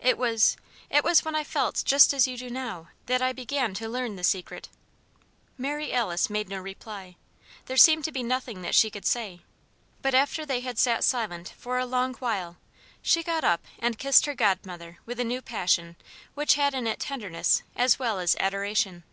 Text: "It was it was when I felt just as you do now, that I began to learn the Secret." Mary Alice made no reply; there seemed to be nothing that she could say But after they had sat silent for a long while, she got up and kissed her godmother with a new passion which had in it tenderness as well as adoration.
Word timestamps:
"It 0.00 0.18
was 0.18 0.56
it 0.90 1.04
was 1.04 1.24
when 1.24 1.36
I 1.36 1.44
felt 1.44 1.84
just 1.86 2.12
as 2.12 2.26
you 2.26 2.36
do 2.36 2.50
now, 2.50 2.88
that 3.06 3.22
I 3.22 3.32
began 3.32 3.74
to 3.74 3.88
learn 3.88 4.16
the 4.16 4.24
Secret." 4.24 4.68
Mary 5.56 5.92
Alice 5.92 6.28
made 6.28 6.48
no 6.48 6.58
reply; 6.58 7.14
there 7.66 7.76
seemed 7.76 8.02
to 8.06 8.10
be 8.10 8.24
nothing 8.24 8.62
that 8.62 8.74
she 8.74 8.90
could 8.90 9.06
say 9.06 9.38
But 10.02 10.16
after 10.16 10.44
they 10.44 10.62
had 10.62 10.80
sat 10.80 11.04
silent 11.04 11.54
for 11.56 11.78
a 11.78 11.86
long 11.86 12.14
while, 12.14 12.56
she 13.02 13.22
got 13.22 13.44
up 13.44 13.64
and 13.78 13.98
kissed 14.00 14.26
her 14.26 14.34
godmother 14.34 14.98
with 15.06 15.20
a 15.20 15.24
new 15.24 15.40
passion 15.40 15.94
which 16.34 16.54
had 16.54 16.74
in 16.74 16.88
it 16.88 16.98
tenderness 16.98 17.62
as 17.76 18.00
well 18.00 18.18
as 18.18 18.34
adoration. 18.40 19.04